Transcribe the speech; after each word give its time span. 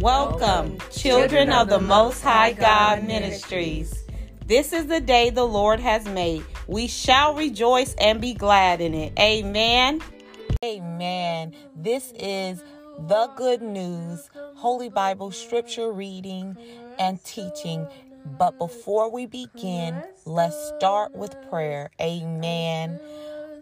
Welcome, 0.00 0.78
children 0.90 1.50
of 1.50 1.68
the 1.68 1.80
Most 1.80 2.22
High 2.22 2.52
God 2.52 3.04
Ministries. 3.04 4.04
This 4.46 4.72
is 4.72 4.86
the 4.86 5.00
day 5.00 5.30
the 5.30 5.46
Lord 5.46 5.80
has 5.80 6.04
made. 6.06 6.44
We 6.66 6.88
shall 6.88 7.34
rejoice 7.34 7.94
and 7.94 8.20
be 8.20 8.34
glad 8.34 8.80
in 8.80 8.92
it. 8.92 9.12
Amen. 9.18 10.00
Amen. 10.64 11.54
This 11.76 12.12
is 12.18 12.62
the 12.98 13.30
good 13.36 13.62
news, 13.62 14.28
Holy 14.56 14.88
Bible 14.88 15.30
scripture 15.30 15.92
reading 15.92 16.56
and 16.98 17.22
teaching. 17.24 17.86
But 18.38 18.58
before 18.58 19.10
we 19.10 19.26
begin, 19.26 20.02
let's 20.24 20.56
start 20.76 21.14
with 21.14 21.34
prayer. 21.50 21.90
Amen. 22.00 22.98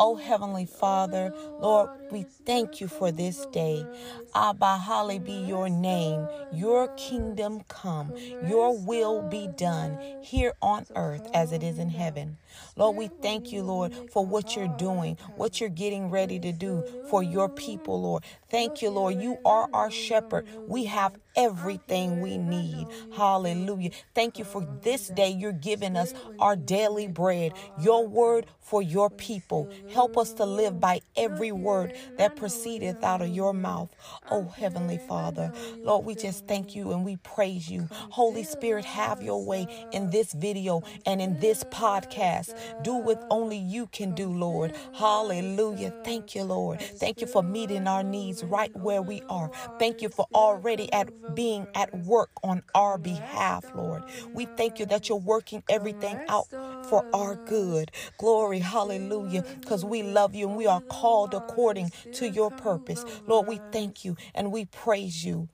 Oh, 0.00 0.16
Heavenly 0.16 0.66
Father, 0.66 1.34
Lord, 1.58 1.90
we 2.10 2.26
thank 2.46 2.80
you 2.82 2.88
for 2.88 3.12
this 3.12 3.46
day. 3.46 3.88
Abba, 4.34 4.78
holly 4.78 5.20
be 5.20 5.34
your 5.34 5.70
name. 5.70 6.28
Your 6.50 6.88
kingdom 6.90 7.62
come. 7.68 8.14
Your 8.40 8.78
will 8.78 9.22
be 9.22 9.48
done 9.48 9.98
here 10.20 10.54
on 10.62 10.86
earth 10.96 11.28
as 11.34 11.52
it 11.52 11.64
is 11.64 11.78
in 11.80 11.90
heaven. 11.90 12.38
Lord, 12.76 12.96
we 12.96 13.10
thank 13.22 13.52
you, 13.52 13.64
Lord, 13.64 13.92
for 14.08 14.26
what 14.26 14.56
you're 14.56 14.68
doing, 14.68 15.18
what 15.36 15.60
you're 15.60 15.70
getting 15.70 16.10
ready 16.10 16.40
to 16.40 16.52
do 16.52 16.84
for 17.02 17.24
your 17.24 17.50
people, 17.50 18.02
Lord. 18.02 18.24
Thank 18.50 18.82
you, 18.82 18.90
Lord. 18.90 19.16
You 19.16 19.40
are 19.46 19.68
our 19.74 19.90
shepherd. 19.92 20.46
We 20.66 20.86
have 20.86 21.16
everything 21.36 22.20
we 22.20 22.38
need. 22.38 22.86
Hallelujah. 23.16 23.90
Thank 24.14 24.38
you 24.38 24.44
for 24.44 24.66
this 24.82 25.08
day 25.08 25.30
you're 25.30 25.52
giving 25.52 25.96
us 25.96 26.14
our 26.38 26.56
daily 26.56 27.08
bread, 27.08 27.52
your 27.80 28.06
word 28.06 28.46
for 28.60 28.82
your 28.82 29.10
people. 29.10 29.68
Help 29.90 30.16
us 30.16 30.32
to 30.34 30.44
live 30.44 30.80
by 30.80 31.00
every 31.16 31.52
word 31.52 31.94
that 32.18 32.36
proceedeth 32.36 33.02
out 33.02 33.22
of 33.22 33.28
your 33.28 33.52
mouth. 33.52 33.94
Oh, 34.30 34.44
Heavenly 34.48 34.98
Father, 34.98 35.52
Lord, 35.78 36.04
we 36.04 36.14
just 36.14 36.46
thank 36.46 36.74
you 36.74 36.92
and 36.92 37.04
we 37.04 37.16
praise 37.16 37.68
you. 37.70 37.88
Holy 37.92 38.44
Spirit, 38.44 38.84
have 38.84 39.22
your 39.22 39.44
way 39.44 39.66
in 39.92 40.10
this 40.10 40.32
video 40.32 40.82
and 41.06 41.20
in 41.20 41.38
this 41.40 41.64
podcast. 41.64 42.54
Do 42.82 42.94
what 42.94 43.26
only 43.30 43.58
you 43.58 43.86
can 43.88 44.14
do, 44.14 44.32
Lord. 44.32 44.74
Hallelujah. 44.94 45.92
Thank 46.04 46.34
you, 46.34 46.44
Lord. 46.44 46.80
Thank 46.80 47.20
you 47.20 47.26
for 47.26 47.42
meeting 47.42 47.86
our 47.88 48.02
needs 48.02 48.44
right 48.44 48.74
where 48.76 49.02
we 49.02 49.22
are. 49.28 49.50
Thank 49.78 50.02
you 50.02 50.08
for 50.08 50.26
already 50.34 50.92
at 50.92 51.10
being 51.32 51.68
at 51.74 51.92
work 51.94 52.30
on 52.42 52.62
our 52.74 52.98
behalf, 52.98 53.66
Lord. 53.74 54.04
We 54.32 54.46
thank 54.56 54.78
you 54.78 54.86
that 54.86 55.08
you're 55.08 55.18
working 55.18 55.62
everything 55.68 56.20
out 56.28 56.48
for 56.82 57.04
our 57.12 57.36
good. 57.44 57.90
Glory, 58.18 58.60
hallelujah, 58.60 59.44
because 59.60 59.84
we 59.84 60.02
love 60.02 60.34
you 60.34 60.48
and 60.48 60.56
we 60.56 60.66
are 60.66 60.82
called 60.88 61.34
according 61.34 61.92
to 62.12 62.28
your 62.28 62.50
purpose. 62.50 63.04
Lord, 63.26 63.46
we 63.46 63.62
thank 63.72 64.04
you 64.04 64.16
and 64.34 64.52
we 64.52 64.64
praise 64.66 65.24
you 65.24 65.48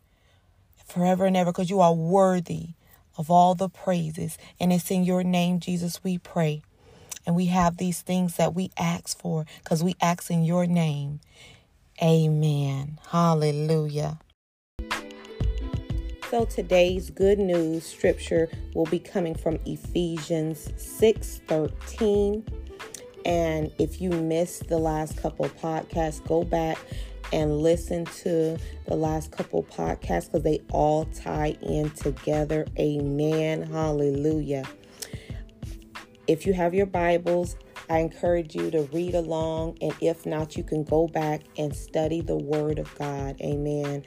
forever 0.86 1.26
and 1.26 1.36
ever 1.36 1.52
because 1.52 1.70
you 1.70 1.80
are 1.80 1.94
worthy 1.94 2.70
of 3.18 3.30
all 3.30 3.54
the 3.54 3.68
praises. 3.68 4.38
And 4.60 4.72
it's 4.72 4.90
in 4.90 5.04
your 5.04 5.24
name, 5.24 5.60
Jesus, 5.60 6.02
we 6.04 6.18
pray. 6.18 6.62
And 7.26 7.34
we 7.36 7.46
have 7.46 7.76
these 7.78 8.02
things 8.02 8.36
that 8.36 8.54
we 8.54 8.70
ask 8.78 9.18
for 9.18 9.46
because 9.62 9.82
we 9.82 9.96
ask 10.00 10.30
in 10.30 10.44
your 10.44 10.66
name. 10.66 11.20
Amen. 12.02 12.98
Hallelujah. 13.10 14.18
So 16.30 16.44
today's 16.44 17.10
good 17.10 17.38
news 17.38 17.86
scripture 17.86 18.48
will 18.74 18.86
be 18.86 18.98
coming 18.98 19.36
from 19.36 19.60
Ephesians 19.64 20.72
6:13. 20.76 22.44
And 23.24 23.70
if 23.78 24.00
you 24.00 24.10
missed 24.10 24.66
the 24.66 24.78
last 24.78 25.16
couple 25.16 25.48
podcasts, 25.48 26.26
go 26.26 26.42
back 26.42 26.78
and 27.32 27.60
listen 27.60 28.06
to 28.22 28.58
the 28.86 28.96
last 28.96 29.30
couple 29.30 29.62
podcasts 29.62 30.26
because 30.26 30.42
they 30.42 30.62
all 30.72 31.04
tie 31.14 31.56
in 31.62 31.90
together. 31.90 32.66
Amen. 32.76 33.62
Hallelujah. 33.62 34.64
If 36.26 36.44
you 36.44 36.54
have 36.54 36.74
your 36.74 36.86
Bibles, 36.86 37.54
I 37.88 37.98
encourage 37.98 38.56
you 38.56 38.72
to 38.72 38.82
read 38.92 39.14
along, 39.14 39.78
and 39.80 39.94
if 40.00 40.26
not, 40.26 40.56
you 40.56 40.64
can 40.64 40.82
go 40.82 41.06
back 41.06 41.42
and 41.56 41.74
study 41.74 42.20
the 42.20 42.36
Word 42.36 42.80
of 42.80 42.92
God. 42.96 43.40
Amen. 43.40 44.02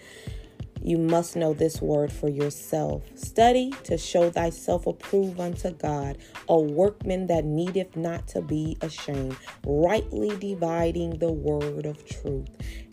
You 0.82 0.98
must 0.98 1.36
know 1.36 1.54
this 1.54 1.82
word 1.82 2.12
for 2.12 2.30
yourself. 2.30 3.04
Study 3.16 3.72
to 3.84 3.98
show 3.98 4.30
thyself 4.32 4.88
approved 4.88 5.40
unto 5.40 5.72
God, 5.72 6.18
a 6.48 6.60
workman 6.60 7.28
that 7.28 7.46
needeth 7.46 7.96
not 7.96 8.28
to 8.30 8.42
be 8.42 8.78
ashamed, 8.82 9.36
rightly 9.66 10.36
dividing 10.38 11.20
the 11.20 11.32
word 11.32 11.86
of 11.86 12.06
truth. 12.06 12.48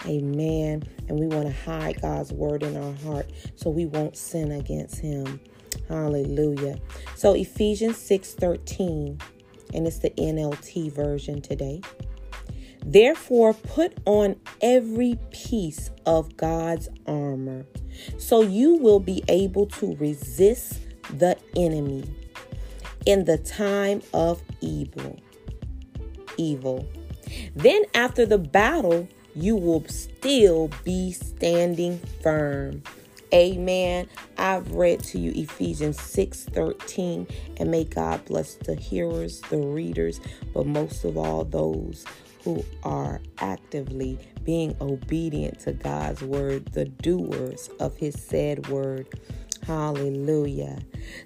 Amen. 0.07 0.83
And 1.09 1.19
we 1.19 1.27
want 1.27 1.47
to 1.47 1.53
hide 1.53 2.01
God's 2.03 2.33
word 2.33 2.63
in 2.63 2.77
our 2.77 2.95
heart 3.05 3.31
so 3.55 3.71
we 3.71 3.87
won't 3.87 4.17
sin 4.17 4.53
against 4.53 4.99
him. 4.99 5.41
Hallelujah. 5.89 6.79
So 7.15 7.35
Ephesians 7.35 7.97
6:13 7.99 9.21
and 9.75 9.87
it's 9.87 9.99
the 9.99 10.11
NLT 10.11 10.93
version 10.93 11.41
today. 11.41 11.81
Therefore, 12.89 13.53
put 13.53 13.99
on 14.07 14.37
every 14.61 15.19
piece 15.33 15.91
of 16.07 16.37
God's 16.37 16.89
armor 17.05 17.67
so 18.17 18.43
you 18.43 18.77
will 18.77 19.01
be 19.01 19.25
able 19.27 19.67
to 19.67 19.97
resist 19.97 20.79
the 21.19 21.37
enemy 21.57 22.05
in 23.05 23.25
the 23.25 23.39
time 23.39 24.03
of 24.15 24.41
evil. 24.61 25.19
Evil. 26.37 26.87
Then, 27.57 27.83
after 27.93 28.25
the 28.25 28.39
battle, 28.39 29.09
you 29.35 29.57
will 29.57 29.85
still 29.89 30.71
be 30.85 31.11
standing 31.11 31.99
firm. 32.23 32.85
Amen. 33.35 34.09
I've 34.39 34.71
read 34.71 35.03
to 35.05 35.19
you 35.19 35.33
Ephesians 35.35 36.01
6 36.01 36.45
13, 36.45 37.27
and 37.57 37.71
may 37.71 37.83
God 37.83 38.25
bless 38.27 38.55
the 38.55 38.77
hearers, 38.77 39.41
the 39.51 39.59
readers, 39.59 40.21
but 40.55 40.67
most 40.67 41.05
of 41.05 41.17
all, 41.17 41.45
those 41.45 42.05
who 42.47 42.65
are 42.85 43.21
actively 43.39 44.17
being 44.45 44.77
obedient 44.81 45.59
to 45.59 45.73
God's 45.73 46.23
word, 46.23 46.65
the 46.67 46.85
doers 46.85 47.69
of 47.81 47.97
his 47.97 48.15
said 48.15 48.69
word. 48.69 49.09
Hallelujah. 49.67 50.79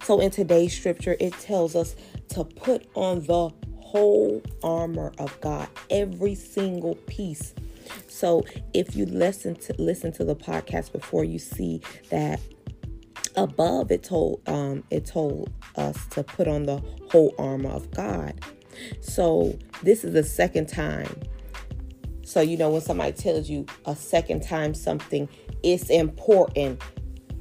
So 0.03 0.19
in 0.21 0.31
today's 0.31 0.75
scripture, 0.75 1.19
it 1.21 1.35
tells 1.35 1.77
us 1.77 1.95
to 2.31 2.45
put 2.45 2.89
on 2.95 3.21
the 3.27 3.51
whole 3.81 4.43
armor 4.63 5.13
of 5.19 5.39
God, 5.43 5.69
every 5.91 6.35
single 6.35 6.95
piece. 6.95 7.55
So 8.09 8.43
if 8.73 8.97
you 8.97 9.05
listen 9.05 9.57
to 9.57 9.75
listen 9.79 10.13
to 10.13 10.25
the 10.25 10.37
podcast 10.37 10.91
before 10.91 11.25
you 11.25 11.39
see 11.39 11.83
that 12.09 12.41
above 13.37 13.91
it 13.91 14.03
told 14.03 14.41
um 14.49 14.83
it 14.91 15.05
told 15.05 15.53
us 15.77 16.07
to 16.07 16.23
put 16.23 16.49
on 16.49 16.65
the 16.65 16.83
whole 17.11 17.35
armor 17.39 17.71
of 17.71 17.91
God. 17.91 18.41
So 19.03 19.59
this 19.83 20.05
is 20.05 20.13
the 20.13 20.23
second 20.23 20.69
time. 20.69 21.15
So, 22.23 22.41
you 22.41 22.57
know, 22.57 22.71
when 22.71 22.81
somebody 22.81 23.13
tells 23.13 23.51
you 23.51 23.67
a 23.87 23.97
second 23.97 24.43
time 24.43 24.75
something, 24.75 25.29
it's 25.63 25.91
important. 25.91 26.81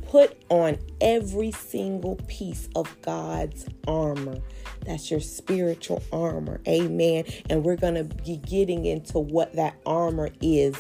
Put 0.08 0.42
on 0.50 0.80
every 1.02 1.52
single 1.52 2.16
piece 2.28 2.68
of 2.76 3.00
God's 3.04 3.68
armor. 3.88 4.40
That's 4.86 5.12
your 5.12 5.20
spiritual 5.20 6.02
armor. 6.12 6.60
Amen. 6.68 7.26
And 7.50 7.64
we're 7.64 7.76
going 7.76 7.94
to 7.94 8.04
be 8.04 8.38
getting 8.38 8.86
into 8.86 9.20
what 9.20 9.54
that 9.54 9.76
armor 9.86 10.30
is 10.42 10.76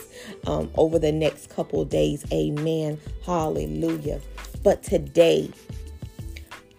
um, 0.47 0.71
over 0.75 0.97
the 0.97 1.11
next 1.11 1.51
couple 1.51 1.85
days. 1.85 2.25
Amen. 2.33 2.99
Hallelujah. 3.23 4.19
But 4.63 4.81
today, 4.81 5.51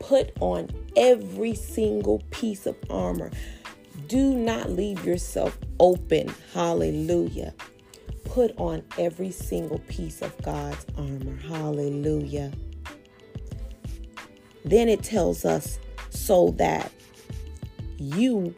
put 0.01 0.33
on 0.41 0.69
every 0.97 1.55
single 1.55 2.21
piece 2.31 2.67
of 2.67 2.77
armor. 2.91 3.31
Do 4.11 4.35
not 4.35 4.71
leave 4.71 5.05
yourself 5.05 5.57
open. 5.79 6.35
Hallelujah. 6.53 7.55
Put 8.25 8.53
on 8.57 8.83
every 8.99 9.31
single 9.31 9.79
piece 9.87 10.21
of 10.21 10.37
God's 10.43 10.85
armor. 10.99 11.37
Hallelujah. 11.37 12.51
Then 14.65 14.89
it 14.89 15.05
tells 15.05 15.45
us 15.45 15.79
so 16.09 16.51
that 16.59 16.91
you 17.99 18.53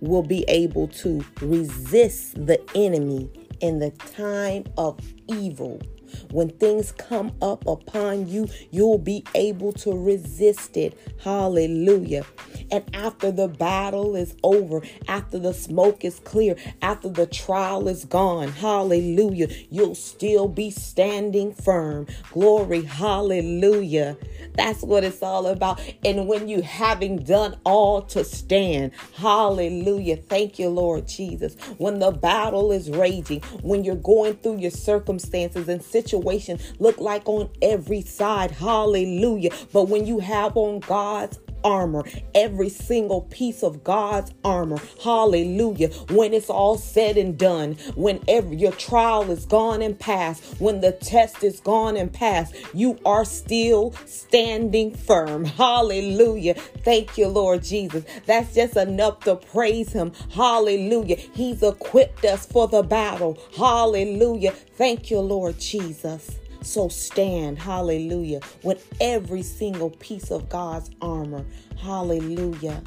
will 0.00 0.22
be 0.22 0.42
able 0.48 0.88
to 0.88 1.22
resist 1.42 2.46
the 2.46 2.58
enemy 2.74 3.28
in 3.60 3.78
the 3.78 3.90
time 3.90 4.64
of 4.78 4.98
evil. 5.28 5.82
When 6.30 6.50
things 6.50 6.92
come 6.92 7.32
up 7.42 7.66
upon 7.66 8.28
you, 8.28 8.48
you'll 8.70 8.98
be 8.98 9.24
able 9.34 9.72
to 9.74 9.92
resist 9.92 10.76
it. 10.76 10.98
Hallelujah. 11.22 12.24
And 12.70 12.84
after 12.94 13.30
the 13.30 13.48
battle 13.48 14.16
is 14.16 14.34
over, 14.42 14.82
after 15.08 15.38
the 15.38 15.52
smoke 15.52 16.04
is 16.04 16.20
clear, 16.20 16.56
after 16.80 17.08
the 17.08 17.26
trial 17.26 17.88
is 17.88 18.04
gone, 18.04 18.48
hallelujah, 18.48 19.48
you'll 19.70 19.94
still 19.94 20.48
be 20.48 20.70
standing 20.70 21.52
firm. 21.54 22.06
Glory, 22.32 22.82
hallelujah. 22.82 24.16
That's 24.54 24.82
what 24.82 25.04
it's 25.04 25.22
all 25.22 25.46
about. 25.46 25.80
And 26.04 26.26
when 26.26 26.48
you 26.48 26.62
having 26.62 27.18
done 27.18 27.56
all 27.64 28.02
to 28.02 28.24
stand, 28.24 28.92
hallelujah. 29.14 30.16
Thank 30.16 30.58
you, 30.58 30.68
Lord 30.68 31.06
Jesus. 31.08 31.54
When 31.78 31.98
the 31.98 32.10
battle 32.10 32.72
is 32.72 32.90
raging, 32.90 33.40
when 33.62 33.84
you're 33.84 33.96
going 33.96 34.36
through 34.36 34.58
your 34.58 34.70
circumstances 34.70 35.68
and 35.68 35.82
situations, 35.82 36.01
situation 36.02 36.58
look 36.78 36.98
like 36.98 37.28
on 37.28 37.48
every 37.60 38.02
side. 38.02 38.50
Hallelujah. 38.50 39.50
But 39.72 39.88
when 39.88 40.06
you 40.06 40.18
have 40.18 40.56
on 40.56 40.80
God's 40.80 41.38
armor, 41.64 42.04
every 42.34 42.68
single 42.68 43.22
piece 43.22 43.62
of 43.62 43.84
God's 43.84 44.32
armor. 44.44 44.78
Hallelujah. 45.02 45.88
When 46.10 46.32
it's 46.32 46.50
all 46.50 46.78
said 46.78 47.16
and 47.16 47.38
done, 47.38 47.74
when 47.94 48.20
every 48.28 48.56
your 48.56 48.72
trial 48.72 49.30
is 49.30 49.44
gone 49.46 49.82
and 49.82 49.98
past, 49.98 50.42
when 50.60 50.80
the 50.80 50.92
test 50.92 51.42
is 51.42 51.60
gone 51.60 51.96
and 51.96 52.12
past, 52.12 52.54
you 52.74 52.98
are 53.04 53.24
still 53.24 53.92
standing 54.06 54.94
firm. 54.94 55.44
Hallelujah. 55.44 56.54
Thank 56.54 57.18
you, 57.18 57.28
Lord 57.28 57.62
Jesus. 57.62 58.04
That's 58.26 58.54
just 58.54 58.76
enough 58.76 59.20
to 59.20 59.36
praise 59.36 59.92
him. 59.92 60.12
Hallelujah. 60.30 61.16
He's 61.16 61.62
equipped 61.62 62.24
us 62.24 62.46
for 62.46 62.68
the 62.68 62.82
battle. 62.82 63.38
Hallelujah. 63.56 64.52
Thank 64.52 65.10
you, 65.10 65.20
Lord 65.20 65.58
Jesus. 65.58 66.41
So 66.62 66.88
stand, 66.88 67.58
hallelujah, 67.58 68.40
with 68.62 68.86
every 69.00 69.42
single 69.42 69.90
piece 69.90 70.30
of 70.30 70.48
God's 70.48 70.90
armor. 71.00 71.44
Hallelujah. 71.76 72.82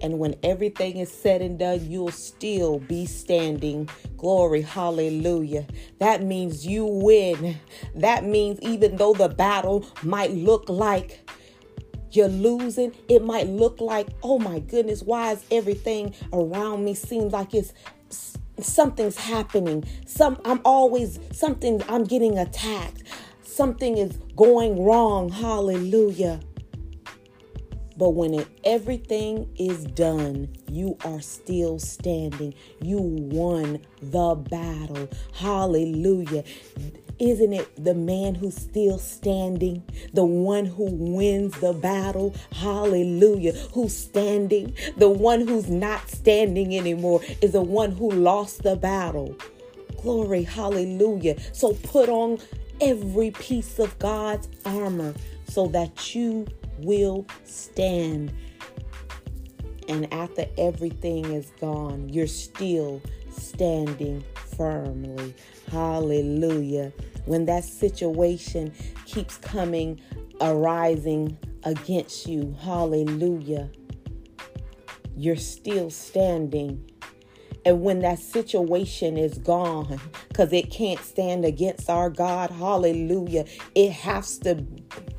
And 0.00 0.20
when 0.20 0.36
everything 0.44 0.98
is 0.98 1.10
said 1.10 1.42
and 1.42 1.58
done, 1.58 1.90
you'll 1.90 2.12
still 2.12 2.78
be 2.78 3.04
standing. 3.06 3.88
Glory, 4.16 4.62
hallelujah. 4.62 5.66
That 5.98 6.22
means 6.22 6.64
you 6.64 6.86
win. 6.86 7.58
That 7.96 8.24
means 8.24 8.60
even 8.62 8.96
though 8.96 9.14
the 9.14 9.28
battle 9.28 9.84
might 10.02 10.30
look 10.30 10.68
like 10.68 11.28
you're 12.12 12.28
losing, 12.28 12.94
it 13.08 13.24
might 13.24 13.48
look 13.48 13.80
like, 13.80 14.08
oh 14.22 14.38
my 14.38 14.60
goodness, 14.60 15.02
why 15.02 15.32
is 15.32 15.44
everything 15.50 16.14
around 16.32 16.84
me 16.84 16.94
seems 16.94 17.32
like 17.32 17.52
it's 17.52 17.72
something's 18.64 19.16
happening. 19.16 19.84
Some 20.06 20.40
I'm 20.44 20.60
always 20.64 21.18
something 21.32 21.82
I'm 21.88 22.04
getting 22.04 22.38
attacked. 22.38 23.04
Something 23.42 23.98
is 23.98 24.18
going 24.36 24.84
wrong. 24.84 25.30
Hallelujah. 25.30 26.40
But 27.96 28.10
when 28.10 28.34
it, 28.34 28.46
everything 28.62 29.52
is 29.58 29.84
done, 29.84 30.48
you 30.70 30.96
are 31.04 31.20
still 31.20 31.80
standing. 31.80 32.54
You 32.80 32.98
won 32.98 33.80
the 34.00 34.36
battle. 34.36 35.08
Hallelujah. 35.32 36.44
Isn't 37.18 37.52
it 37.52 37.84
the 37.84 37.94
man 37.94 38.36
who's 38.36 38.54
still 38.54 38.96
standing? 38.98 39.82
The 40.14 40.24
one 40.24 40.66
who 40.66 40.84
wins 40.84 41.58
the 41.58 41.72
battle? 41.72 42.32
Hallelujah. 42.52 43.52
Who's 43.72 43.96
standing? 43.96 44.76
The 44.96 45.08
one 45.08 45.48
who's 45.48 45.68
not 45.68 46.08
standing 46.08 46.76
anymore 46.76 47.20
is 47.42 47.52
the 47.52 47.62
one 47.62 47.90
who 47.90 48.08
lost 48.08 48.62
the 48.62 48.76
battle. 48.76 49.36
Glory, 50.00 50.44
hallelujah. 50.44 51.40
So 51.52 51.72
put 51.72 52.08
on 52.08 52.38
every 52.80 53.32
piece 53.32 53.80
of 53.80 53.98
God's 53.98 54.48
armor 54.64 55.12
so 55.48 55.66
that 55.68 56.14
you 56.14 56.46
will 56.78 57.26
stand. 57.44 58.32
And 59.88 60.12
after 60.14 60.46
everything 60.56 61.24
is 61.24 61.50
gone, 61.60 62.10
you're 62.10 62.28
still 62.28 63.02
standing 63.32 64.22
firmly. 64.58 65.34
Hallelujah. 65.70 66.92
When 67.24 67.46
that 67.46 67.64
situation 67.64 68.74
keeps 69.06 69.38
coming, 69.38 70.00
arising 70.40 71.38
against 71.64 72.26
you, 72.26 72.54
hallelujah, 72.60 73.70
you're 75.16 75.36
still 75.36 75.90
standing. 75.90 76.84
And 77.64 77.82
when 77.82 78.00
that 78.00 78.18
situation 78.18 79.16
is 79.16 79.38
gone, 79.38 80.00
because 80.28 80.52
it 80.52 80.70
can't 80.70 81.00
stand 81.00 81.44
against 81.44 81.90
our 81.90 82.08
God, 82.08 82.50
hallelujah, 82.50 83.44
it 83.74 83.92
has 83.92 84.38
to 84.38 84.54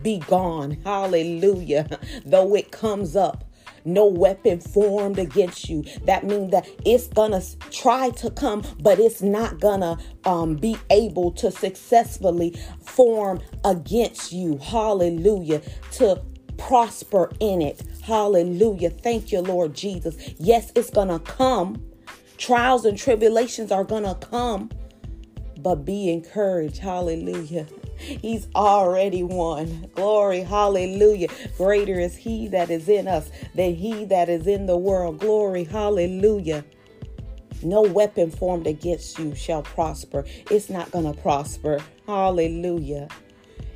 be 0.02 0.20
gone, 0.20 0.80
hallelujah, 0.84 2.00
though 2.26 2.56
it 2.56 2.72
comes 2.72 3.16
up 3.16 3.49
no 3.86 4.06
weapon 4.06 4.60
formed 4.60 5.20
against 5.20 5.70
you. 5.70 5.84
That 6.06 6.24
means 6.26 6.52
that 6.52 6.68
it's 6.86 7.08
gonna 7.08 7.42
try 7.72 8.10
to 8.12 8.30
come, 8.32 8.64
but 8.82 9.00
it's 9.00 9.22
not 9.22 9.60
gonna 9.60 9.98
um, 10.26 10.56
be 10.56 10.78
able 10.90 11.32
to 11.34 11.52
successfully 11.52 12.60
form 12.84 13.40
against 13.66 14.32
you. 14.32 14.58
Hallelujah. 14.58 15.62
To 15.94 16.22
prosper 16.58 17.32
in 17.40 17.62
it. 17.62 17.82
Hallelujah. 18.04 18.90
Thank 18.90 19.32
you, 19.32 19.42
Lord 19.42 19.74
Jesus. 19.74 20.18
Yes, 20.38 20.72
it's 20.76 20.90
gonna 20.90 21.20
come. 21.20 21.84
Trials 22.38 22.86
and 22.86 22.98
tribulations 22.98 23.72
are 23.72 23.84
gonna 23.84 24.16
come, 24.16 24.70
but 25.60 25.86
be 25.86 26.10
encouraged. 26.12 26.78
Hallelujah. 26.78 27.68
He's 28.00 28.48
already 28.56 29.24
won. 29.24 29.90
Glory, 29.96 30.42
hallelujah. 30.42 31.30
Greater 31.58 32.00
is 32.00 32.16
He 32.16 32.48
that 32.50 32.70
is 32.70 32.90
in 32.90 33.08
us 33.08 33.30
than 33.54 33.76
He 33.76 34.06
that 34.06 34.30
is 34.30 34.48
in 34.48 34.66
the 34.66 34.78
world. 34.78 35.20
Glory, 35.20 35.64
hallelujah. 35.66 36.64
No 37.62 37.82
weapon 37.82 38.32
formed 38.32 38.68
against 38.68 39.20
you 39.20 39.36
shall 39.36 39.64
prosper. 39.64 40.24
It's 40.50 40.70
not 40.70 40.92
going 40.92 41.12
to 41.12 41.22
prosper. 41.22 41.80
Hallelujah. 42.08 43.10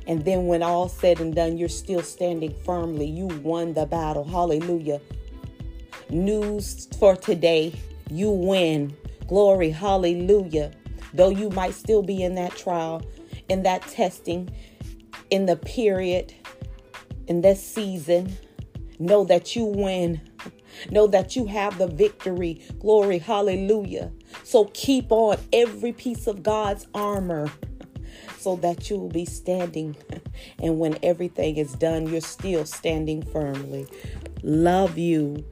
And 0.06 0.24
then, 0.24 0.46
when 0.46 0.62
all 0.62 0.88
said 0.88 1.20
and 1.20 1.34
done, 1.34 1.56
you're 1.56 1.68
still 1.68 2.02
standing 2.02 2.54
firmly. 2.64 3.06
You 3.06 3.26
won 3.26 3.74
the 3.74 3.86
battle. 3.86 4.24
Hallelujah. 4.24 5.00
News 6.10 6.88
for 6.98 7.16
today 7.16 7.74
you 8.10 8.30
win. 8.30 8.96
Glory. 9.28 9.70
Hallelujah. 9.70 10.72
Though 11.14 11.30
you 11.30 11.48
might 11.50 11.74
still 11.74 12.02
be 12.02 12.22
in 12.22 12.34
that 12.34 12.56
trial, 12.56 13.02
in 13.48 13.62
that 13.64 13.82
testing, 13.82 14.50
in 15.30 15.46
the 15.46 15.56
period, 15.56 16.34
in 17.26 17.40
this 17.40 17.64
season. 17.64 18.36
Know 18.98 19.24
that 19.24 19.56
you 19.56 19.64
win. 19.64 20.20
Know 20.90 21.06
that 21.08 21.36
you 21.36 21.46
have 21.46 21.78
the 21.78 21.86
victory. 21.86 22.62
Glory, 22.78 23.18
hallelujah. 23.18 24.12
So 24.42 24.70
keep 24.74 25.10
on 25.10 25.38
every 25.52 25.92
piece 25.92 26.26
of 26.26 26.42
God's 26.42 26.86
armor 26.94 27.50
so 28.38 28.56
that 28.56 28.90
you 28.90 28.98
will 28.98 29.08
be 29.08 29.24
standing. 29.24 29.96
And 30.58 30.78
when 30.78 30.98
everything 31.02 31.56
is 31.56 31.72
done, 31.72 32.06
you're 32.06 32.20
still 32.20 32.64
standing 32.64 33.22
firmly. 33.22 33.86
Love 34.42 34.98
you, 34.98 35.44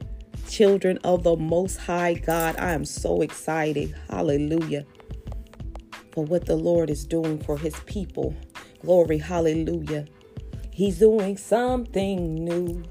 children 0.49 0.99
of 1.03 1.23
the 1.23 1.35
Most 1.35 1.77
High 1.77 2.13
God. 2.13 2.55
I 2.59 2.73
am 2.73 2.85
so 2.85 3.21
excited. 3.21 3.95
Hallelujah 4.09 4.85
for 6.13 6.23
what 6.23 6.45
the 6.45 6.55
Lord 6.55 6.91
is 6.91 7.05
doing 7.05 7.39
for 7.39 7.57
his 7.57 7.75
people. 7.81 8.35
Glory, 8.81 9.17
hallelujah. 9.17 10.05
He's 10.71 10.99
doing 10.99 11.37
something 11.37 12.35
new. 12.35 12.83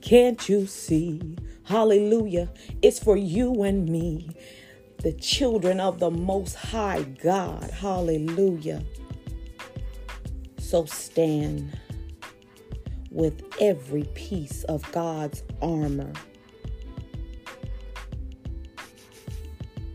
Can't 0.00 0.48
you 0.48 0.66
see? 0.66 1.36
Hallelujah. 1.64 2.48
It's 2.80 2.98
for 2.98 3.16
you 3.16 3.64
and 3.64 3.88
me, 3.88 4.30
the 4.98 5.12
children 5.12 5.80
of 5.80 5.98
the 5.98 6.10
Most 6.10 6.54
High 6.54 7.02
God. 7.02 7.70
Hallelujah. 7.70 8.84
So 10.58 10.84
stand 10.84 11.76
with 13.10 13.42
every 13.60 14.04
piece 14.14 14.62
of 14.64 14.90
God's 14.92 15.42
armor 15.60 16.12